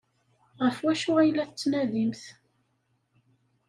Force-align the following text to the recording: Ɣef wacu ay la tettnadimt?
Ɣef 0.63 0.77
wacu 0.83 1.11
ay 1.21 1.29
la 1.31 1.45
tettnadimt? 1.49 2.23